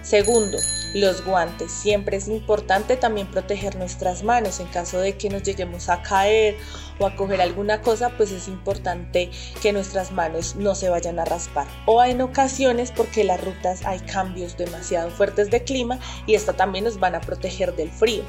Segundo, 0.10 0.58
los 0.96 1.24
guantes. 1.24 1.72
Siempre 1.72 2.18
es 2.18 2.28
importante 2.28 2.98
también 2.98 3.28
proteger 3.28 3.75
nuestras 3.75 4.24
manos 4.24 4.60
en 4.60 4.66
caso 4.66 5.00
de 5.00 5.16
que 5.16 5.30
nos 5.30 5.44
lleguemos 5.44 5.88
a 5.88 6.01
caer 6.01 6.58
o 6.98 7.06
a 7.06 7.16
coger 7.16 7.39
alguna 7.42 7.84
cosa, 7.84 8.10
pues 8.18 8.32
es 8.32 8.48
importante 8.48 9.30
que 9.62 9.72
nuestras 9.72 10.12
manos 10.12 10.56
no 10.56 10.74
se 10.74 10.89
vayan 10.89 11.20
a 11.20 11.25
raspar. 11.25 11.68
O 11.86 12.04
en 12.04 12.22
ocasiones 12.22 12.92
porque 12.92 13.24
las 13.24 13.39
rutas 13.39 13.86
hay 13.86 14.00
cambios 14.00 14.58
demasiado 14.58 15.12
fuertes 15.12 15.51
de 15.51 15.63
clima 15.63 16.00
y 16.25 16.34
esto 16.34 16.54
también 16.54 16.86
nos 16.86 17.00
van 17.00 17.13
a 17.13 17.22
proteger 17.22 17.75
del 17.75 17.92
frío. 17.92 18.24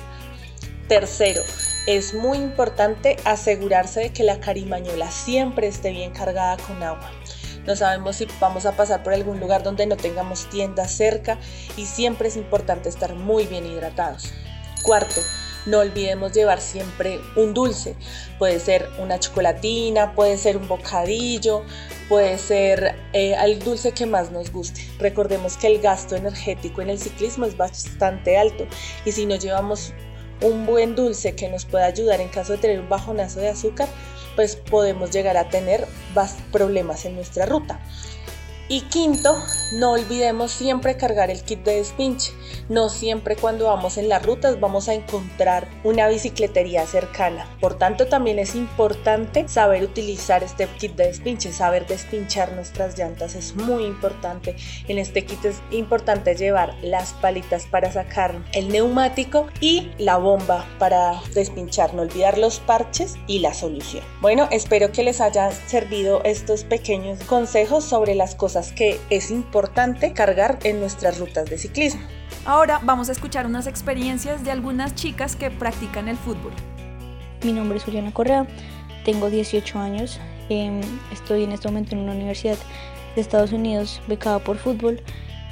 Tercero, 0.87 1.43
es 1.87 2.13
muy 2.13 2.37
importante 2.37 3.17
asegurarse 3.25 4.01
de 4.01 4.13
que 4.13 4.23
la 4.23 4.39
carimañola 4.39 5.11
siempre 5.11 5.69
esté 5.69 5.93
bien 5.93 6.13
cargada 6.13 6.59
con 6.59 6.83
agua 6.83 7.11
no 7.67 7.77
sabemos 7.77 8.17
si 8.17 8.27
vamos 8.41 8.67
a 8.67 8.73
pasar 8.73 9.03
por 9.03 9.13
algún 9.13 9.41
lugar 9.41 9.63
donde 9.63 9.87
no 9.87 9.97
tengamos 9.97 10.49
tiendas 10.51 10.93
cerca 10.93 11.39
y 11.77 11.87
siempre 11.87 12.29
es 12.29 12.37
importante 12.37 12.89
estar 12.89 13.15
muy 13.15 13.47
bien 13.47 13.67
hidratados. 13.67 14.33
Cuarto, 14.83 15.21
no 15.67 15.81
olvidemos 15.81 16.33
llevar 16.33 16.61
siempre 16.61 17.21
un 17.37 17.53
dulce. 17.53 17.95
Puede 18.39 18.61
ser 18.61 18.89
una 18.99 19.19
chocolatina, 19.19 20.15
puede 20.15 20.39
ser 20.39 20.57
un 20.57 20.67
bocadillo, 20.67 21.63
puede 22.09 22.39
ser 22.39 22.97
eh, 23.13 23.35
el 23.43 23.59
dulce 23.59 23.93
que 23.93 24.07
más 24.07 24.31
nos 24.31 24.51
guste. 24.51 24.81
Recordemos 24.99 25.57
que 25.57 25.67
el 25.67 25.81
gasto 25.81 26.17
energético 26.17 26.81
en 26.83 26.91
el 26.91 26.99
ciclismo 26.99 27.45
es 27.45 27.57
bastante 27.57 28.39
alto 28.39 28.67
y 29.05 29.13
si 29.13 29.27
no 29.27 29.37
llevamos 29.37 29.93
un 30.43 30.65
buen 30.65 30.97
dulce 30.97 31.35
que 31.35 31.49
nos 31.49 31.67
pueda 31.67 31.85
ayudar 31.85 32.21
en 32.21 32.29
caso 32.29 32.53
de 32.53 32.59
tener 32.59 32.81
un 32.81 32.89
bajonazo 32.89 33.41
de 33.41 33.49
azúcar, 33.49 33.89
pues 34.37 34.57
podemos 34.57 35.11
llegar 35.11 35.37
a 35.37 35.49
tener 35.49 35.87
problemas 36.53 37.05
en 37.05 37.15
nuestra 37.15 37.47
ruta. 37.47 37.81
Y 38.73 38.83
quinto, 38.83 39.37
no 39.73 39.91
olvidemos 39.91 40.53
siempre 40.53 40.97
cargar 40.97 41.29
el 41.29 41.43
kit 41.43 41.65
de 41.65 41.75
despinche. 41.79 42.33
No 42.69 42.89
siempre 42.89 43.35
cuando 43.35 43.65
vamos 43.65 43.99
en 43.99 44.09
las 44.09 44.25
rutas 44.25 44.61
vamos 44.61 44.89
a 44.89 44.95
encontrar 44.95 45.67
una 45.83 46.07
bicicletería 46.07 46.87
cercana. 46.87 47.49
Por 47.61 47.75
tanto, 47.75 48.07
también 48.07 48.39
es 48.39 48.55
importante 48.55 49.49
saber 49.49 49.83
utilizar 49.83 50.45
este 50.45 50.69
kit 50.69 50.95
de 50.95 51.07
despinche, 51.07 51.53
saber 51.53 51.85
despinchar 51.89 52.53
nuestras 52.53 52.97
llantas 52.97 53.35
es 53.35 53.57
muy 53.57 53.87
importante. 53.87 54.55
En 54.87 54.99
este 54.99 55.25
kit 55.25 55.45
es 55.47 55.57
importante 55.73 56.37
llevar 56.37 56.77
las 56.81 57.13
palitas 57.15 57.67
para 57.67 57.91
sacar 57.91 58.41
el 58.53 58.69
neumático 58.69 59.49
y 59.61 59.91
la 59.99 60.17
bomba 60.17 60.65
para 60.79 61.21
despinchar. 61.35 61.93
No 61.93 62.03
olvidar 62.03 62.39
los 62.39 62.61
parches 62.61 63.17
y 63.27 63.41
la 63.41 63.53
solución. 63.53 64.05
Bueno, 64.21 64.47
espero 64.53 64.93
que 64.93 65.03
les 65.03 65.21
haya 65.21 65.51
servido 65.51 66.23
estos 66.23 66.63
pequeños 66.63 67.19
consejos 67.25 67.83
sobre 67.83 68.15
las 68.15 68.37
cosas 68.37 68.60
que 68.69 69.01
es 69.11 69.31
importante 69.31 70.13
cargar 70.13 70.59
en 70.65 70.81
nuestras 70.81 71.19
rutas 71.19 71.49
de 71.49 71.59
ciclismo. 71.59 72.03
Ahora 72.45 72.81
vamos 72.83 73.09
a 73.09 73.13
escuchar 73.13 73.47
unas 73.47 73.67
experiencias 73.67 74.45
de 74.45 74.51
algunas 74.51 74.95
chicas 74.95 75.37
que 75.37 75.51
practican 75.51 76.09
el 76.09 76.17
fútbol. 76.17 76.53
Mi 77.43 77.53
nombre 77.53 77.79
es 77.79 77.85
Juliana 77.85 78.13
Correa, 78.13 78.47
tengo 79.05 79.31
18 79.31 79.79
años, 79.79 80.21
em, 80.49 80.81
estoy 81.13 81.45
en 81.45 81.53
este 81.53 81.69
momento 81.69 81.95
en 81.95 82.03
una 82.03 82.13
universidad 82.13 82.59
de 83.15 83.21
Estados 83.21 83.53
Unidos 83.53 84.01
becada 84.07 84.39
por 84.39 84.57
fútbol 84.59 85.03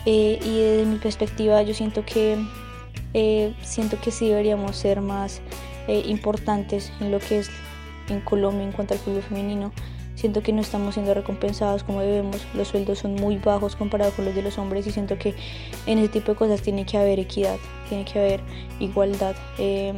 eh, 0.06 0.38
y 0.42 0.60
desde 0.60 0.86
mi 0.86 0.98
perspectiva 0.98 1.62
yo 1.62 1.74
siento 1.74 2.04
que, 2.04 2.38
eh, 3.14 3.54
siento 3.62 4.00
que 4.00 4.10
sí 4.10 4.28
deberíamos 4.28 4.76
ser 4.76 5.00
más 5.00 5.40
eh, 5.88 6.02
importantes 6.06 6.92
en 7.00 7.10
lo 7.10 7.18
que 7.18 7.40
es 7.40 7.50
en 8.08 8.20
Colombia 8.20 8.64
en 8.64 8.72
cuanto 8.72 8.94
al 8.94 9.00
fútbol 9.00 9.22
femenino 9.22 9.72
siento 10.18 10.42
que 10.42 10.52
no 10.52 10.60
estamos 10.60 10.94
siendo 10.94 11.14
recompensados 11.14 11.84
como 11.84 12.00
debemos, 12.00 12.44
los 12.52 12.68
sueldos 12.68 12.98
son 12.98 13.14
muy 13.14 13.37
bajos 13.38 13.76
comparados 13.76 14.14
con 14.14 14.25
los 14.25 14.34
de 14.34 14.42
los 14.42 14.58
hombres 14.58 14.84
y 14.88 14.90
siento 14.90 15.16
que 15.16 15.32
en 15.87 15.98
ese 15.98 16.08
tipo 16.08 16.32
de 16.32 16.37
cosas 16.37 16.60
tiene 16.60 16.84
que 16.84 16.98
haber 16.98 17.20
equidad, 17.20 17.56
tiene 17.88 18.04
que 18.04 18.18
haber 18.18 18.40
igualdad. 18.80 19.37
Eh, 19.58 19.94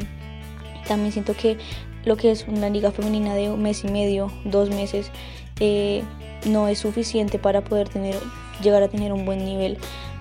también 0.87 1.13
siento 1.13 1.35
que 1.35 1.57
lo 2.05 2.19
que 2.19 2.31
es 2.31 2.47
una 2.47 2.69
liga 2.69 2.93
femenina 2.93 3.35
de 3.35 3.49
un 3.49 3.63
mes 3.63 3.83
y 3.83 3.89
medio, 3.89 4.31
dos 4.45 4.69
meses, 4.69 5.11
eh, 5.59 6.03
no 6.45 6.69
es 6.69 6.81
suficiente 6.81 7.39
para 7.39 7.63
poder 7.63 7.89
tener, 7.89 8.17
llegar 8.63 8.83
a 8.83 8.89
tener 8.89 9.15
un 9.15 9.25
buen 9.25 9.43
nivel. 9.43 9.79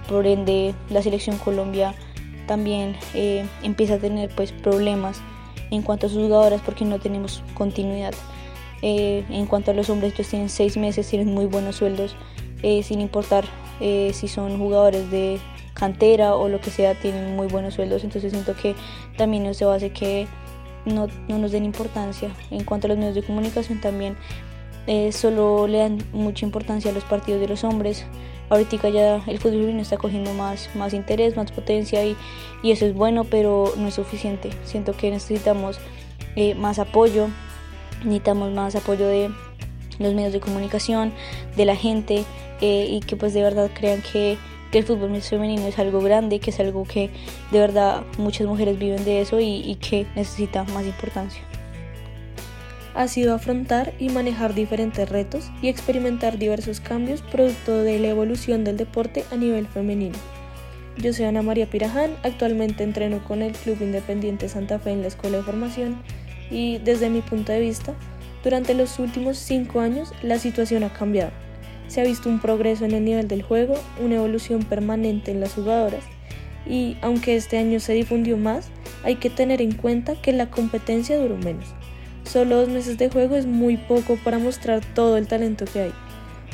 Por 0.07 0.27
ende, 0.27 0.73
la 0.89 1.01
selección 1.01 1.37
Colombia 1.37 1.93
también 2.47 2.95
eh, 3.13 3.45
empieza 3.63 3.95
a 3.95 3.97
tener 3.97 4.29
pues 4.33 4.53
problemas 4.53 5.21
en 5.71 5.81
cuanto 5.81 6.07
a 6.07 6.09
sus 6.09 6.19
jugadoras 6.19 6.61
porque 6.61 6.85
no 6.85 6.99
tenemos 6.99 7.43
continuidad. 7.53 8.13
Eh, 8.81 9.25
en 9.29 9.45
cuanto 9.45 9.71
a 9.71 9.73
los 9.73 9.89
hombres, 9.89 10.13
ellos 10.13 10.27
tienen 10.29 10.49
seis 10.49 10.77
meses, 10.77 11.07
tienen 11.09 11.33
muy 11.33 11.45
buenos 11.45 11.77
sueldos, 11.77 12.15
eh, 12.63 12.83
sin 12.83 13.01
importar 13.01 13.45
eh, 13.79 14.11
si 14.13 14.27
son 14.27 14.57
jugadores 14.57 15.09
de 15.11 15.39
cantera 15.73 16.35
o 16.35 16.49
lo 16.49 16.59
que 16.59 16.71
sea, 16.71 16.95
tienen 16.95 17.35
muy 17.35 17.47
buenos 17.47 17.75
sueldos. 17.75 18.03
Entonces 18.03 18.31
siento 18.31 18.55
que 18.55 18.75
también 19.17 19.45
eso 19.45 19.71
hace 19.71 19.91
que 19.91 20.27
no, 20.85 21.07
no 21.27 21.37
nos 21.37 21.51
den 21.51 21.65
importancia. 21.65 22.29
En 22.51 22.63
cuanto 22.63 22.87
a 22.87 22.89
los 22.89 22.97
medios 22.97 23.15
de 23.15 23.23
comunicación 23.23 23.79
también, 23.81 24.17
solo 25.11 25.67
le 25.67 25.77
dan 25.77 25.99
mucha 26.13 26.45
importancia 26.45 26.89
a 26.89 26.93
los 26.93 27.03
partidos 27.03 27.39
de 27.39 27.47
los 27.47 27.63
hombres, 27.63 28.05
ahorita 28.49 28.89
ya 28.89 29.21
el 29.27 29.37
fútbol 29.37 29.59
femenino 29.59 29.81
está 29.81 29.97
cogiendo 29.97 30.33
más, 30.33 30.69
más 30.75 30.93
interés, 30.93 31.35
más 31.35 31.51
potencia 31.51 32.03
y, 32.03 32.15
y 32.63 32.71
eso 32.71 32.85
es 32.85 32.93
bueno, 32.93 33.23
pero 33.23 33.73
no 33.77 33.87
es 33.87 33.93
suficiente. 33.93 34.49
Siento 34.63 34.93
que 34.93 35.11
necesitamos 35.11 35.79
eh, 36.35 36.55
más 36.55 36.79
apoyo, 36.79 37.27
necesitamos 38.03 38.51
más 38.51 38.75
apoyo 38.75 39.07
de 39.07 39.29
los 39.99 40.13
medios 40.13 40.33
de 40.33 40.39
comunicación, 40.39 41.13
de 41.55 41.65
la 41.65 41.75
gente 41.75 42.23
eh, 42.61 42.87
y 42.89 42.99
que 43.01 43.15
pues 43.15 43.33
de 43.33 43.43
verdad 43.43 43.69
crean 43.73 44.01
que, 44.01 44.37
el 44.71 44.83
fútbol 44.83 45.19
femenino 45.19 45.65
es 45.65 45.79
algo 45.79 45.99
grande, 45.99 46.39
que 46.39 46.51
es 46.51 46.59
algo 46.59 46.83
que 46.83 47.09
de 47.51 47.59
verdad 47.59 48.03
muchas 48.19 48.45
mujeres 48.45 48.77
viven 48.77 49.03
de 49.03 49.19
eso 49.19 49.39
y, 49.39 49.63
y 49.65 49.75
que 49.77 50.05
necesita 50.15 50.63
más 50.65 50.85
importancia. 50.85 51.41
Ha 52.93 53.07
sido 53.07 53.33
afrontar 53.33 53.93
y 53.97 54.09
manejar 54.09 54.53
diferentes 54.53 55.09
retos 55.09 55.49
y 55.63 55.69
experimentar 55.69 56.37
diversos 56.37 56.81
cambios 56.81 57.23
producto 57.23 57.79
de 57.79 57.97
la 57.97 58.09
evolución 58.09 58.63
del 58.63 58.77
deporte 58.77 59.25
a 59.31 59.37
nivel 59.37 59.65
femenino. 59.65 60.19
Yo 60.97 61.13
soy 61.13 61.25
Ana 61.25 61.41
María 61.41 61.67
Piraján, 61.67 62.11
actualmente 62.21 62.83
entreno 62.83 63.23
con 63.23 63.41
el 63.41 63.53
Club 63.53 63.77
Independiente 63.81 64.49
Santa 64.49 64.77
Fe 64.77 64.91
en 64.91 65.01
la 65.01 65.07
Escuela 65.07 65.37
de 65.37 65.43
Formación 65.43 65.97
y 66.51 66.77
desde 66.79 67.09
mi 67.09 67.21
punto 67.21 67.51
de 67.51 67.59
vista, 67.59 67.93
durante 68.43 68.73
los 68.73 68.99
últimos 68.99 69.37
cinco 69.37 69.81
años 69.81 70.13
la 70.21 70.39
situación 70.39 70.83
ha 70.83 70.93
cambiado. 70.93 71.31
Se 71.87 72.01
ha 72.01 72.03
visto 72.03 72.29
un 72.29 72.39
progreso 72.39 72.85
en 72.85 72.93
el 72.93 73.03
nivel 73.03 73.27
del 73.27 73.41
juego, 73.41 73.75
una 74.01 74.15
evolución 74.15 74.63
permanente 74.63 75.31
en 75.31 75.39
las 75.39 75.53
jugadoras 75.53 76.03
y 76.65 76.97
aunque 77.01 77.35
este 77.35 77.57
año 77.57 77.79
se 77.79 77.93
difundió 77.93 78.37
más, 78.37 78.69
hay 79.03 79.15
que 79.15 79.29
tener 79.29 79.61
en 79.61 79.73
cuenta 79.73 80.15
que 80.21 80.33
la 80.33 80.51
competencia 80.51 81.17
duró 81.17 81.35
menos. 81.37 81.65
Solo 82.23 82.57
dos 82.57 82.69
meses 82.69 82.97
de 82.97 83.09
juego 83.09 83.35
es 83.35 83.47
muy 83.47 83.77
poco 83.77 84.17
para 84.23 84.37
mostrar 84.37 84.81
todo 84.93 85.17
el 85.17 85.27
talento 85.27 85.65
que 85.65 85.81
hay. 85.81 85.93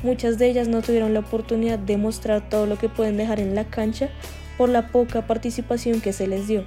Muchas 0.04 0.38
de 0.38 0.48
ellas 0.48 0.68
no 0.68 0.82
tuvieron 0.82 1.14
la 1.14 1.20
oportunidad 1.20 1.80
de 1.80 1.98
mostrar 1.98 2.50
todo 2.50 2.66
lo 2.66 2.78
que 2.78 2.90
pueden 2.90 3.18
dejar 3.18 3.40
en 3.40 3.56
la 3.56 3.66
cancha 3.66 4.10
por 4.58 4.70
la 4.70 4.88
poca 4.88 5.28
participación 5.28 6.00
que 6.00 6.14
se 6.14 6.28
les 6.28 6.48
dio 6.48 6.64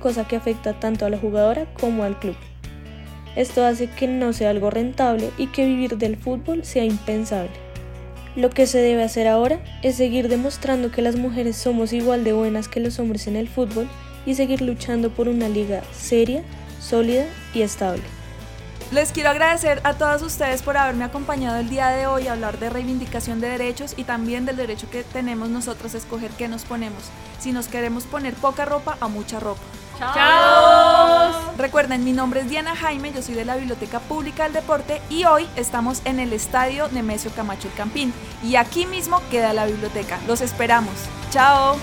cosa 0.00 0.26
que 0.26 0.34
afecta 0.34 0.80
tanto 0.80 1.06
a 1.06 1.10
la 1.10 1.18
jugadora 1.18 1.66
como 1.74 2.02
al 2.02 2.18
club. 2.18 2.36
Esto 3.36 3.64
hace 3.64 3.88
que 3.88 4.08
no 4.08 4.32
sea 4.32 4.50
algo 4.50 4.70
rentable 4.70 5.30
y 5.38 5.46
que 5.48 5.64
vivir 5.64 5.98
del 5.98 6.16
fútbol 6.16 6.64
sea 6.64 6.84
impensable. 6.84 7.52
Lo 8.36 8.50
que 8.50 8.66
se 8.66 8.78
debe 8.78 9.02
hacer 9.02 9.28
ahora 9.28 9.60
es 9.82 9.96
seguir 9.96 10.28
demostrando 10.28 10.90
que 10.90 11.02
las 11.02 11.16
mujeres 11.16 11.56
somos 11.56 11.92
igual 11.92 12.24
de 12.24 12.32
buenas 12.32 12.68
que 12.68 12.80
los 12.80 12.98
hombres 12.98 13.26
en 13.26 13.36
el 13.36 13.48
fútbol 13.48 13.88
y 14.26 14.34
seguir 14.34 14.62
luchando 14.62 15.10
por 15.10 15.28
una 15.28 15.48
liga 15.48 15.82
seria, 15.92 16.42
sólida 16.80 17.26
y 17.54 17.62
estable. 17.62 18.02
Les 18.92 19.12
quiero 19.12 19.30
agradecer 19.30 19.80
a 19.84 19.94
todas 19.94 20.20
ustedes 20.22 20.62
por 20.62 20.76
haberme 20.76 21.04
acompañado 21.04 21.58
el 21.58 21.68
día 21.68 21.90
de 21.90 22.08
hoy 22.08 22.26
a 22.26 22.32
hablar 22.32 22.58
de 22.58 22.70
reivindicación 22.70 23.40
de 23.40 23.48
derechos 23.48 23.94
y 23.96 24.02
también 24.02 24.46
del 24.46 24.56
derecho 24.56 24.90
que 24.90 25.04
tenemos 25.04 25.48
nosotros 25.48 25.94
a 25.94 25.98
escoger 25.98 26.32
qué 26.32 26.48
nos 26.48 26.64
ponemos, 26.64 27.04
si 27.38 27.52
nos 27.52 27.68
queremos 27.68 28.02
poner 28.04 28.34
poca 28.34 28.64
ropa 28.64 28.98
o 29.00 29.08
mucha 29.08 29.38
ropa. 29.38 29.62
¡Chao! 30.00 31.52
Recuerden, 31.58 32.04
mi 32.04 32.12
nombre 32.12 32.40
es 32.40 32.48
Diana 32.48 32.74
Jaime, 32.74 33.12
yo 33.12 33.20
soy 33.20 33.34
de 33.34 33.44
la 33.44 33.56
Biblioteca 33.56 34.00
Pública 34.00 34.44
del 34.44 34.54
Deporte 34.54 35.02
y 35.10 35.24
hoy 35.24 35.46
estamos 35.56 36.00
en 36.06 36.18
el 36.20 36.32
Estadio 36.32 36.88
Nemesio 36.90 37.30
Camacho 37.32 37.68
El 37.68 37.74
Campín 37.74 38.14
y 38.42 38.56
aquí 38.56 38.86
mismo 38.86 39.20
queda 39.30 39.52
la 39.52 39.66
biblioteca. 39.66 40.18
Los 40.26 40.40
esperamos. 40.40 40.94
¡Chao! 41.30 41.76